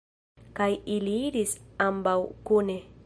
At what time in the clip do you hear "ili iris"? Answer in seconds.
0.95-1.53